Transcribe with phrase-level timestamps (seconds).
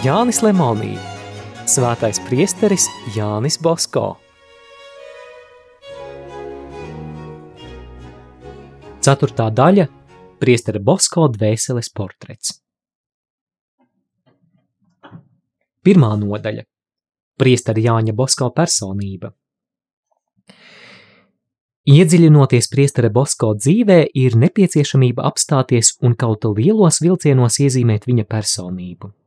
[0.00, 0.94] Jānis Lemonī,
[1.68, 4.14] svētais priesteris Jānis Bosko.
[9.04, 9.84] Ceturtā daļa–
[10.40, 12.54] priestera Bosko dvēseles portrets.
[15.84, 16.64] Pirmā nodaļa–
[17.44, 19.34] priestera Jāņa Bosko personība.
[21.84, 29.19] Iedziļinoties priestera Bosko dzīvē, ir nepieciešamība apstāties un kaut lielos vilcienos iezīmēt viņa personību.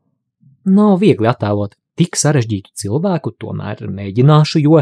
[0.66, 4.81] Nav viegli attēlot tik sarežģītu cilvēku, tomēr mēģināšu, jo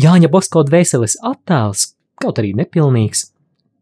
[0.00, 3.26] Jāņa Bosko dvēseles attēls, kaut arī nepilnīgs,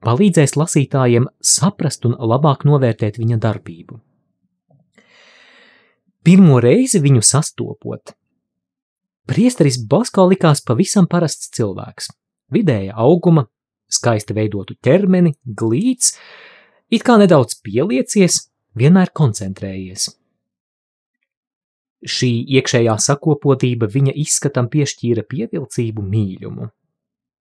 [0.04, 4.00] palīdzēs lasītājiem saprast un labāk novērtēt viņa darbību.
[6.26, 8.12] Pirmo reizi viņu sastopot,
[9.30, 12.10] priesteris Bosko likās pavisam parasts cilvēks,
[12.52, 13.46] vidēja auguma,
[13.90, 16.16] skaisti veidotu ķermeni, glīts,
[16.90, 20.10] it kā nedaudz pieliecies, vienmēr koncentrējies.
[22.00, 26.70] Šī iekšējā sakopotība viņa izskatam piešķīra pievilcību mīļumu.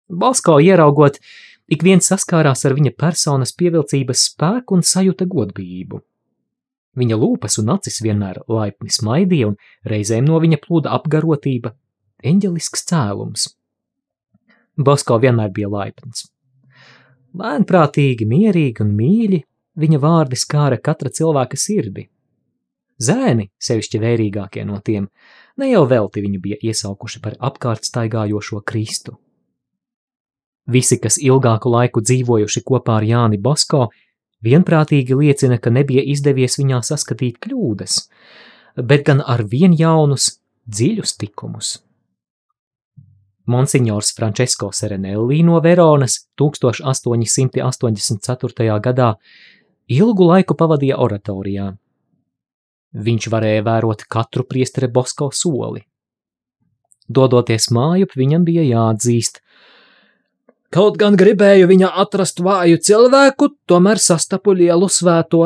[0.07, 1.19] Bosko ieraugot,
[1.67, 5.99] Ik viens saskārās ar viņa personas pievilcības spēku un sajuta godbijību.
[6.97, 9.57] Viņa lūpas un acis vienmēr laipni smaidīja, un
[9.91, 11.75] reizēm no viņa plūda apgarotība,
[12.23, 13.49] eņģelisks cēlums.
[14.79, 16.29] Bosko vienmēr bija laipns.
[17.37, 19.43] Lēnprātīgi, mierīgi un mīļi
[19.83, 22.07] viņa vārdi skāra katra cilvēka sirdi.
[23.03, 25.11] Zēni, sevišķi vērīgākie no tiem,
[25.61, 29.19] ne jau velti viņu bija iesaukuši par apkārt staigājošo Kristu.
[30.67, 33.95] Visi, kas ilgāku laiku dzīvojuši kopā ar Jāni Bosko,
[34.43, 38.11] vienprātīgi liecina, ka nebija izdevies viņā saskatīt kļūdas,
[38.83, 41.87] bet gan ar vien jaunus, dziļus tikumus.
[43.47, 48.83] Monsignors Francesco Serenelli no Veronas 1884.
[48.83, 49.15] gadā
[49.87, 51.79] ilgu laiku pavadīja oratorijā.
[52.95, 55.83] Viņš varēja vērot katru priestere Bosko soli.
[57.09, 59.43] Dodoties mājup, viņam bija jāatzīst,
[60.77, 65.45] Kaut gan gribēju viņa atrast vāju cilvēku, tomēr sastapu lielu svēto.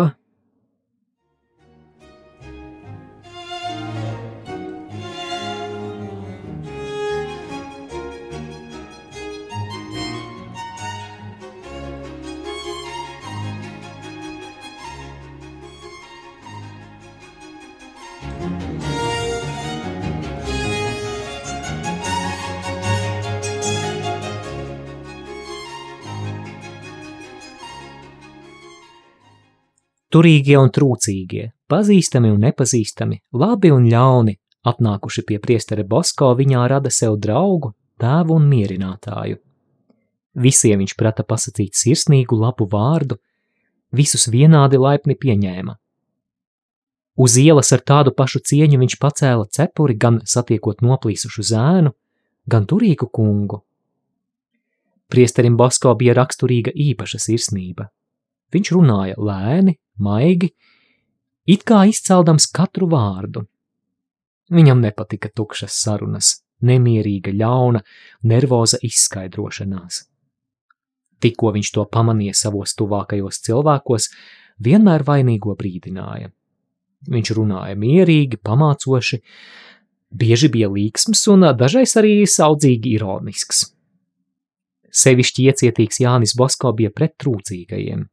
[30.10, 34.34] Turīgie un trūcīgie, pazīstami un nepazīstami, labi un ļauni,
[34.66, 39.38] atnākuši pie priestera Bosko, viņā rada sev draugu, tēvu un mierinātāju.
[40.34, 43.20] Visiem viņš prata pasakīt sirsnīgu labu vārdu,
[43.94, 45.76] visus vienādi laipni pieņēma.
[47.20, 51.92] Uz ielas ar tādu pašu cieņu viņš pacēla cepuri, gan satiekot noplīsušu zēnu,
[52.50, 53.60] gan turīgu kungu.
[55.10, 57.90] Priesterim Bosko bija raksturīga īpaša sirsnība.
[58.54, 60.50] Viņš runāja lēni, maigi,
[61.46, 63.44] it kā izceldams katru vārdu.
[64.50, 67.82] Viņam nepatika tukšas sarunas, nemierīga, ļauna,
[68.26, 70.04] nervoza izskaidrošanās.
[71.20, 74.08] Tikko viņš to pamanīja savos tuvākajos cilvēkos,
[74.64, 76.32] vienmēr vainīgo brīdināja.
[77.10, 79.20] Viņš runāja mierīgi, pamācoši,
[80.10, 83.68] bieži bija līksms un dažreiz arī saudzīgi ironisks.
[84.90, 88.08] Sevišķi iecietīgs Jānis Bosko bija pret trūcīgajiem.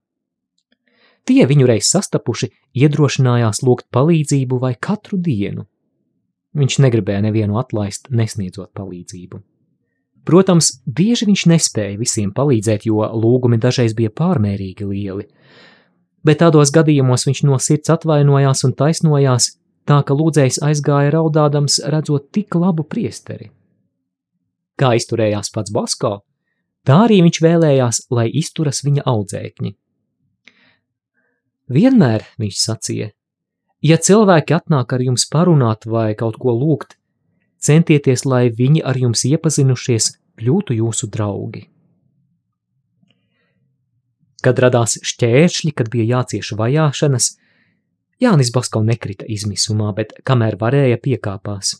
[1.28, 5.68] Tie viņu reiz sastapuši, iedrošinājās lūgt palīdzību vai katru dienu.
[6.58, 9.42] Viņš negribēja nevienu atlaist, nesniedzot palīdzību.
[10.28, 15.28] Protams, bieži viņš nespēja visiem palīdzēt, jo lūgumi dažreiz bija pārmērīgi lieli,
[16.28, 19.54] bet tādos gadījumos viņš no sirds atvainojās un taisnojās,
[19.88, 23.52] tā ka lūdzējs aizgāja raudādams, redzot tik labu priesteri.
[24.78, 26.14] Kā izturējās pats Basko,
[26.88, 29.74] tā arī viņš vēlējās, lai izturas viņa audzēkņi.
[31.68, 33.10] Vienmēr, viņš sacīja,
[33.84, 36.96] ja cilvēki atnāk ar jums parunāt vai kaut ko lūgt,
[37.60, 41.66] centieties, lai viņi ar jums iepazinušies, kļūtu jūsu draugi.
[44.46, 47.34] Kad radās šķēršļi, kad bija jācieš vajāšanas,
[48.22, 51.76] Jānis Basko nekrita izmisumā, bet kamēr varēja piekāpās.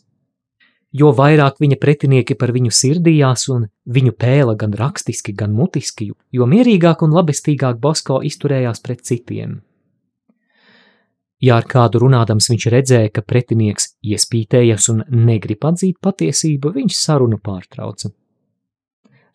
[0.94, 6.46] Jo vairāk viņa pretinieki par viņu sirdījās un viņu pēla gan rakstiski, gan mutiski, jo
[6.48, 9.58] mierīgāk un labestīgāk Basko izturējās pret citiem.
[11.38, 17.38] Ja ar kādu runādams viņš redzēja, ka pretinieks iespītējas un negrib atzīt patiesību, viņš sarunu
[17.38, 18.10] pārtrauca.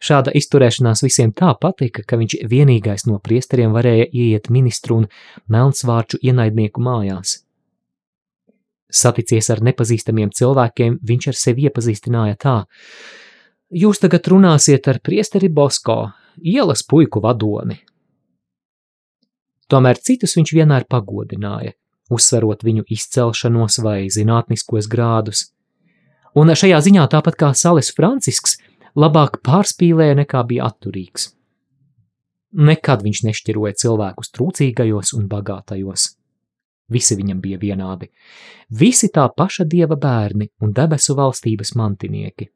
[0.03, 5.05] Šāda izturēšanās visiem tā patika, ka viņš vienīgais no priesteriem varēja ieiet ministru un
[5.47, 7.37] melnsvārču ienaidnieku mājās.
[8.93, 12.57] Saticies ar nepazīstamiem cilvēkiem, viņš ar sevi iepazīstināja tā:
[13.71, 16.11] Jūs tagad runāsiet ar priesteri Bosko,
[16.43, 17.79] ielas puiku vadoni.
[19.71, 21.71] Tomēr citus viņš vienmēr pagodināja,
[22.11, 25.49] uzsverot viņu izcelšanos vai zinātniskos grādus.
[26.35, 28.57] Un šajā ziņā tāpat kā Salis Francisks,
[28.97, 31.29] labāk pārspīlēja nekā bija atturīgs.
[32.53, 36.11] Nekad viņš nešķiroja cilvēkus trūcīgajos un bagātajos.
[36.93, 38.09] Visi viņam bija vienādi.
[38.69, 42.49] Visi tā paša dieva bērni un debesu valstības mantinieki.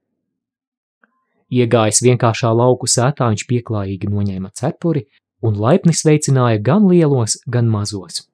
[1.48, 5.06] Iegājis vienkāršā lauku sētā, viņš pieklājīgi noņēma cepuri
[5.48, 8.26] un laipni sveicināja gan lielos, gan mazos.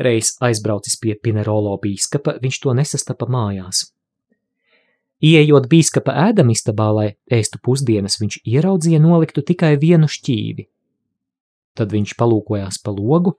[0.00, 3.90] Reiz aizbraucis pie Pinerolo bīskapa, viņš to nesastapa mājās.
[5.20, 10.64] Ieejot bīskapa ēdamistabā, lai ēstu pusdienas, viņš ieraudzīja noliktu tikai vienu šķīvi.
[11.76, 13.34] Tad viņš palūkojās pa logu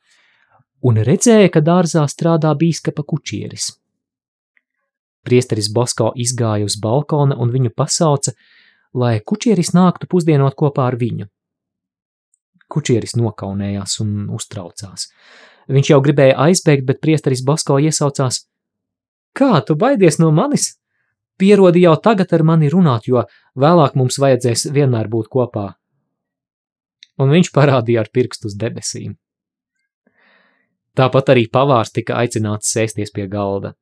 [0.85, 3.71] un redzēja, ka dārzā strādā bīskapa kučieris.
[5.25, 8.33] Priesteris Bosko izgāja uz balkona un viņu pasauca,
[8.97, 11.27] lai kučieris nāktu pusdienot kopā ar viņu.
[12.71, 15.09] Kučieris nokaunējās un uztraucās.
[15.69, 18.45] Viņš jau gribēja aizbēgt, bet priesteris Bosko iesaucās:
[19.37, 20.75] Kā tu baidies no manis?
[21.37, 23.23] Pierodi jau tagad ar mani runāt, jo
[23.57, 25.71] vēlāk mums vajadzēs vienmēr būt kopā.
[27.17, 29.15] Un viņš parādīja ar pirkstu uz debesīm.
[30.97, 33.73] Tāpat arī pavārs tika aicināts sēsties pie galda.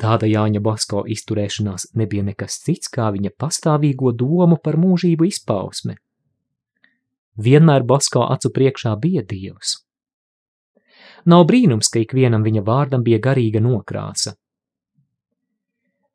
[0.00, 6.00] Tāda Jāņa Basko izturēšanās nebija nekas cits kā viņa pastāvīgo domu par mūžību izpausme.
[7.38, 9.83] Vienmēr Basko acu priekšā bija Dievs.
[11.30, 14.34] Nav brīnums, ka ikvienam viņa vārdam bija garīga nokrāsa.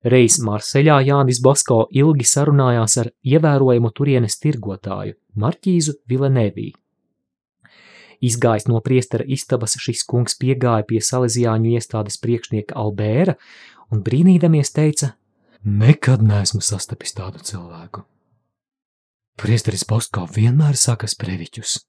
[0.06, 6.70] Reiz Marseļā Jānis Basko ilgi sarunājās ar ievērojamu turienes tirgotāju Marķīzu Vilenevī.
[8.24, 13.36] Izgājis no priestera istabas, šis kungs piegāja pie salīdzjāņu iestādes priekšnieka Albēra
[13.92, 15.14] un brīnīdamies teica:
[15.64, 18.06] Nekad neesmu sastapis tādu cilvēku.
[19.40, 21.80] Priesteris Bosko vienmēr saka spreviķus.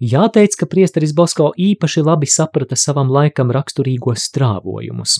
[0.00, 5.18] Jāteic, ka priesteris Bosko īpaši labi saprata savam laikam raksturīgos strāvojumus.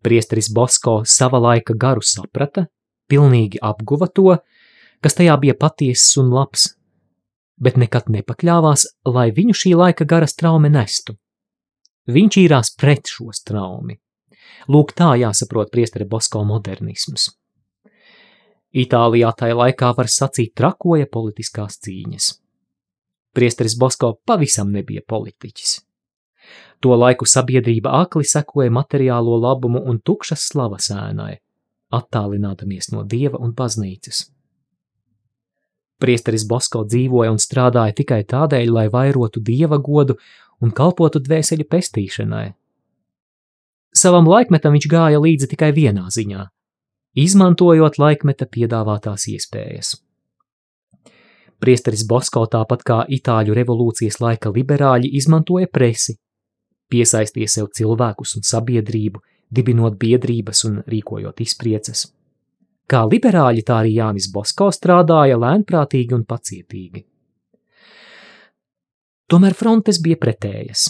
[0.00, 2.70] Priesteris Bosko sava laika garu saprata,
[3.04, 4.38] pilnīgi apguva to,
[5.04, 6.70] kas tajā bija patiesis un labs,
[7.60, 11.18] bet nekad nepakļāvās, lai viņu šī laika gara straume nestu.
[12.08, 14.00] Viņš īrās pret šo straumi.
[14.72, 17.28] Lūk, tā jāsaprot priesteri Bosko modernisms.
[18.72, 22.38] Itālijā tajā laikā var sacīt trakoja politiskās cīņas.
[23.32, 25.78] Priesteris Bosko pavisam nebija politiķis.
[26.80, 31.36] To laiku sabiedrība akli sekoja materiālo labumu un tukšas slavas ēnai,
[31.92, 34.24] attālinādamies no dieva un baznīcas.
[36.00, 40.16] Priesteris Bosko dzīvoja un strādāja tikai tādēļ, lai vairotu dieva godu
[40.64, 42.46] un kalpotu dvēseļu pestīšanai.
[43.92, 46.46] Savam laikmetam viņš gāja līdzi tikai vienā ziņā-
[47.26, 49.98] izmantojot laikmeta piedāvātās iespējas.
[51.60, 56.16] Priesteris Bosko, tāpat kā Itāļu revolūcijas laika liberāļi, izmantoja presi,
[56.90, 62.06] piesaistīja sev cilvēkus un sabiedrību, dibinot biedrības un rīkojot izpriecas.
[62.90, 67.04] Kā liberāļi, tā arī Jānis Bosko strādāja lēnprātīgi un pacietīgi.
[69.30, 70.88] Tomēr frontes bija pretējas,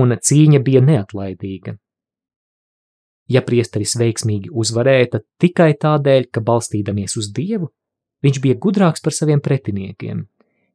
[0.00, 1.74] un cīņa bija neatlaidīga.
[3.28, 7.72] Ja priesteris veiksmīgi uzvarēja, tad tikai tādēļ, ka balstīdamies uz Dievu,
[8.24, 10.24] Viņš bija gudrāks par saviem pretiniekiem,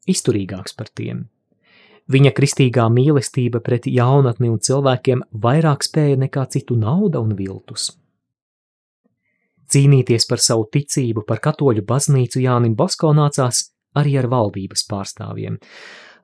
[0.09, 1.25] izturīgāks par tiem.
[2.11, 7.91] Viņa kristīgā mīlestība pret jaunatni un cilvēkiem vairāk spēja nekā citu nauda un viltus.
[9.71, 15.57] Cīnīties par savu ticību, par katoļu baznīcu Jānim Bosko nācās arī ar valdības pārstāvjiem,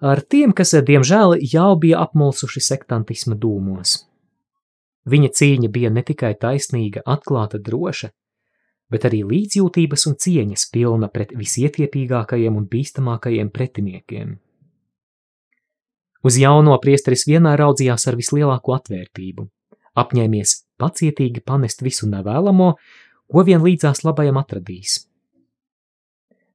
[0.03, 4.01] ar tiem, kas, diemžēl, jau bija apmulsuši sektantisma dūmos.
[5.07, 8.11] Viņa cīņa bija ne tikai taisnīga, atklāta, droša,
[8.91, 14.37] bet arī līdzjūtības un cieņas pilna pret visietiepīgākajiem un bīstamākajiem pretiniekiem.
[16.27, 19.45] Uz jauno priesteris vienmēr raudzījās ar vislielāko atvērtību,
[20.01, 22.71] apņēmies pacietīgi panest visu nevēlamo,
[23.27, 25.03] ko vien līdzās labajam atradīs.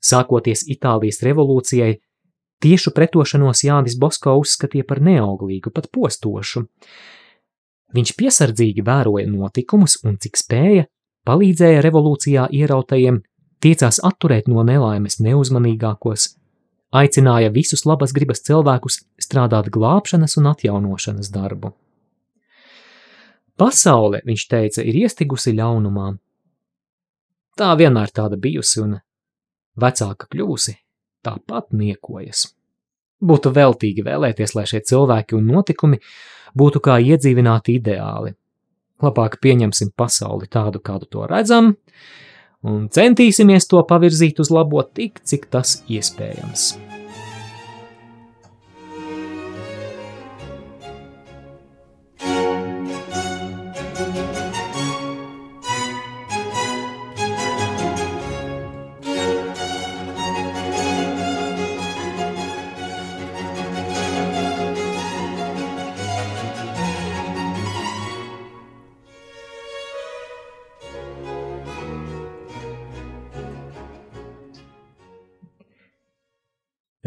[0.03, 2.01] Sākoties Itālijas revolūcijai,
[2.63, 6.65] tiešu pretošanos Jānis Bosko uzskatīja par neauglīgu, pat postošu.
[7.93, 10.89] Viņš piesardzīgi vēroja notikumus un, cik spēja,
[11.29, 13.21] palīdzēja revolūcijā ierautajiem,
[13.63, 16.33] tiecās atturēt no nelaimes neuzmanīgākos,
[16.93, 21.73] aicināja visus labas gribas cilvēkus strādāt glābšanas un atjaunošanas darbu.
[23.57, 26.13] Pasaule, viņš teica, ir iestigusi ļaunumā.
[27.57, 28.97] Tā vienmēr tāda bijusi un
[29.79, 30.75] vecāka kļūsi,
[31.23, 32.47] tāpat niekojas.
[33.23, 36.01] Būtu veltīgi vēlēties, lai šie cilvēki un notikumi
[36.59, 38.33] būtu kā iedzīvināti ideāli.
[39.03, 41.75] Labāk pieņemsim pasauli tādu, kādu to redzam,
[42.63, 46.92] un centīsimies to pavirzīt uz labo tik, cik tas iespējams.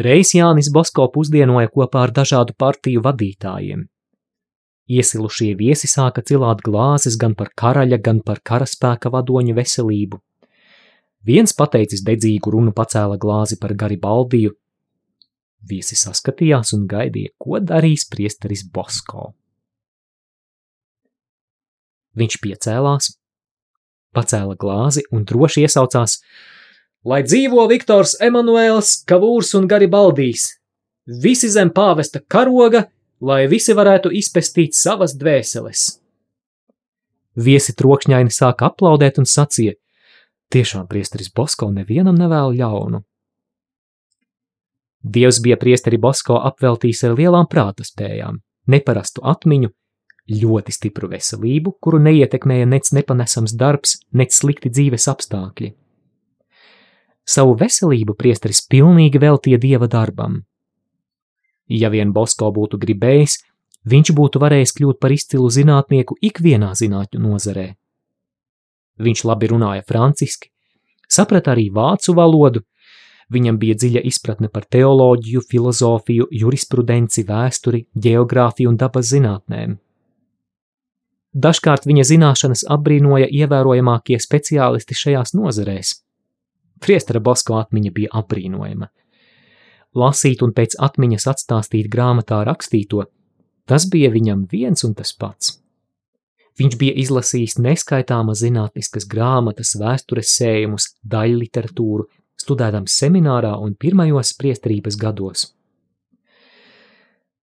[0.05, 3.85] Reiz Jānis Bosko pusdienoja kopā ar dažādu partiju vadītājiem.
[4.85, 10.19] Iesilušie viesi sāka cilāt glāzes gan par karaļa, gan par karaspēka vadoņu veselību.
[11.25, 14.53] Viens pateicis dedzīgu runu pacēla glāzi par Garibaldiju.
[15.65, 19.31] Viesi saskatījās un gaidīja, ko darīs priesteris Bosko.
[22.19, 23.09] Viņš piecēlās,
[24.13, 26.19] pacēla glāzi un droši iesaucās–
[27.05, 30.47] Lai dzīvo Viktors Emanuēls, Kavūrs un Garibaldijs,
[31.21, 32.87] visi zem pāvesta karoga,
[33.21, 35.83] lai visi varētu izpestīt savas dvēseles.
[37.37, 39.75] Viesi trokšņaini sāka aplaudēt un sacīja:
[40.49, 43.03] Tiešām priesteris Bosko nevienam nevēl ļaunu.
[45.05, 49.69] Dievs bija priesteri Bosko apveltījis ar lielām prāta spējām, neparastu atmiņu,
[50.41, 55.75] ļoti stipru veselību, kuru neietekmēja nec nepanesams darbs, nec slikti dzīves apstākļi.
[57.25, 60.43] Savu veselību priesteris pilnīgi veltīja dieva darbam.
[61.65, 63.39] Ja vien Bosko būtu gribējis,
[63.89, 67.71] viņš būtu varējis kļūt par izcilu zinātnieku ikvienā zinātņu nozarē.
[69.01, 70.51] Viņš labi runāja franciski,
[71.09, 72.61] saprata arī vācu valodu,
[73.33, 79.75] viņam bija dziļa izpratne par teoloģiju, filozofiju, jurisprudenci, vēsturi, geogrāfiju un dabas zinātnēm.
[81.35, 85.97] Dažkārt viņa zināšanas apbrīnoja ievērojamākie speciālisti šajās nozarēs.
[86.85, 88.91] Priestera Bosko atmiņa bija apbrīnojama.
[89.95, 93.05] Lasīt un pēc atmiņas atstāstīt grāmatā rakstīto,
[93.65, 95.55] tas bija viņam viens un tas pats.
[96.59, 102.03] Viņš bija izlasījis neskaitāmas zinātniskas grāmatas, vēstures sējumus, daļu literatūru,
[102.39, 105.55] studēdams seminārā un pirmajos priesterības gados.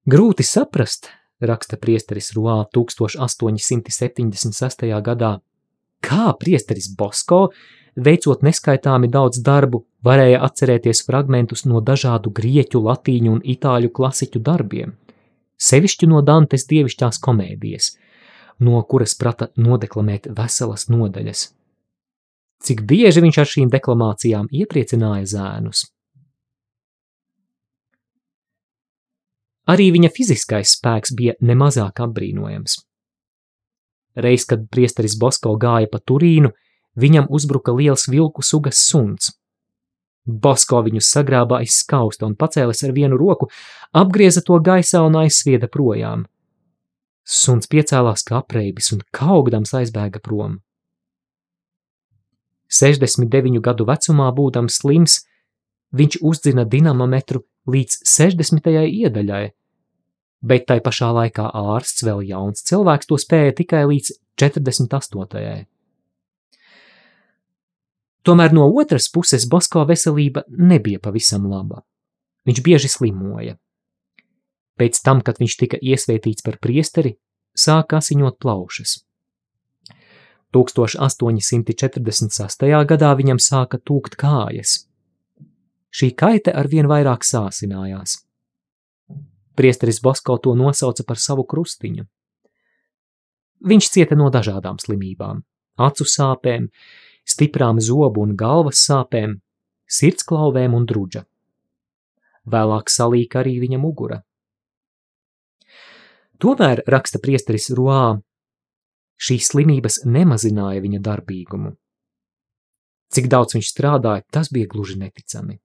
[0.09, 1.11] Grūti saprast,
[1.45, 5.01] raksta priesteris Ruā 1876.
[5.05, 5.39] gadā,
[6.03, 7.49] kā priesteris Bosko
[7.97, 14.95] veicot neskaitāmi daudz darbu, varēja atcerēties fragmentus no dažādu grieķu, latīņu un itāļu klasiķu darbiem,
[15.61, 17.93] sevišķi no Dantes dievišķās komēdijas,
[18.61, 21.49] no kuras prata nodeklamēt veselas nodaļas.
[22.63, 25.89] Cik bieži viņš ar šīm deklamācijām iepriecināja zēnus.
[29.73, 32.81] Arī viņa fiziskais spēks bija nemazāk apbrīnojams.
[34.17, 36.53] Reiz, kad priesteris Bosko gāja pa Turīnu,
[36.99, 39.33] viņam uzbruka liels vilku sugas suns.
[40.27, 43.49] Bosko viņu sagrāba aiz skausta un pacēlis ar vienu roku,
[43.93, 46.27] apgrieza to gaisā un aizsvieda projām.
[47.25, 50.61] Suns piecēlās kā apreibis un kaugdams aizbēga prom.
[52.73, 55.19] 69 gadu vecumā būdams slims,
[55.93, 58.71] viņš uzdzina dinamometru līdz 60.
[58.89, 59.51] iedaļai,
[60.43, 65.67] bet tai pašā laikā ārsts vēl jauns cilvēks to spēja tikai līdz 48.
[68.23, 71.83] Tomēr no otras puses Bosko veselība nebija pavisam laba.
[72.47, 73.57] Viņš bieži slimoja.
[74.79, 77.17] Pēc tam, kad viņš tika iesvētīts par priesteri,
[77.55, 79.05] sāka asiņot plaušas.
[80.53, 82.87] 1846.
[82.89, 84.89] gadā viņam sāka tūkt kājas.
[85.93, 88.32] Šī kaite arvien vairāk sāsinājās.
[89.57, 92.07] Priesteris Bosko to nosauca par savu krustiņu.
[93.63, 95.43] Viņš cieta no dažādām slimībām-
[95.87, 96.69] acu sāpēm,
[97.25, 99.41] stiprām zobu un galvas sāpēm,
[99.87, 101.25] sirdsklauvēm un drudža.
[102.47, 104.23] Vēlāk salīka arī viņa mugura.
[106.39, 108.21] Tomēr, raksta priesteris Ruā,
[109.23, 111.77] Šīs slimības nemazināja viņa darbīgumu.
[113.13, 115.61] Cik daudz viņš strādāja, tas bija gluži neticami.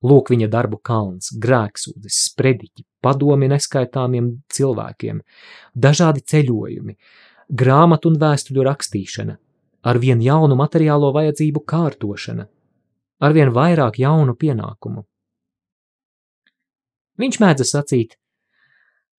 [0.00, 5.20] Lūk, viņa darbu kalns, grēksūdzes, sprediķi, padomi neskaitāmiem cilvēkiem,
[5.76, 6.96] dažādi ceļojumi,
[7.52, 9.36] grāmatu un vēstuļu rakstīšana,
[9.84, 12.46] ar vien jaunu materiālo vajadzību kārtošana,
[13.20, 15.04] ar vien vairāk jaunu pienākumu.
[17.20, 18.16] Viņš mēdza sacīt,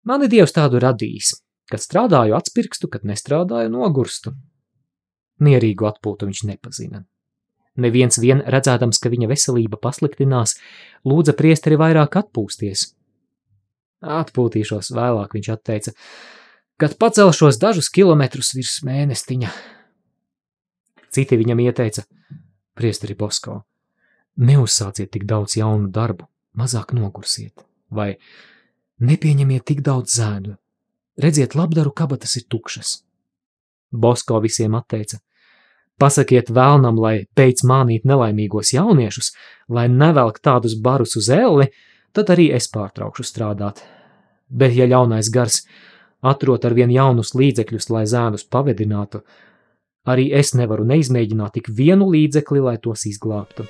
[0.09, 1.35] mani dievs tādu radījis,
[1.69, 4.33] kad strādāju atspirkstu, kad nestrādāju nogurstu.
[5.41, 7.05] Mierīgu atpūtu viņš nepazina.
[7.79, 10.57] Neviens vien redzēdams, ka viņa veselība pasliktinās,
[11.07, 12.89] lūdza priesteri vairāk atpūsties.
[14.01, 15.93] Atpūtīšos vēlāk, viņš atteica,
[16.81, 19.51] kad pacelšos dažus kilometrus virs mēnestiņa.
[21.11, 22.03] Citi viņam ieteica,
[22.75, 23.61] priesteri Bosko,
[24.41, 28.15] neuzsāciet tik daudz jaunu darbu, mazāk nogursiet, vai
[28.99, 30.57] nepieņemiet tik daudz zēnu,
[31.21, 33.01] redziet, labdaru kabatas ir tukšas.
[33.91, 35.19] Bosko visiem atteica,
[36.01, 39.35] Pasakiet vēlnam, lai beidz mānīt nelaimīgos jauniešus,
[39.69, 41.67] lai nevelk tādus barus uz elli,
[42.15, 43.83] tad arī es pārtraukšu strādāt.
[44.49, 45.61] Bet, ja ļaunais gars
[46.25, 49.21] atrot ar vien jaunus līdzekļus, lai zēnus pavedinātu,
[50.09, 53.67] arī es nevaru neizmēģināt tik vienu līdzekli, lai tos izglābtu.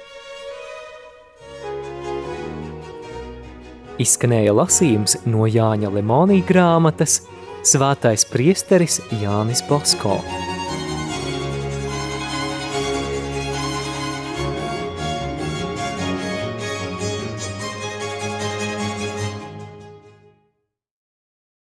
[4.01, 7.19] Izskanēja lasījums no Jāņa Lemonī grāmatas
[7.61, 10.15] Svētais priesteris Jānis Bosko.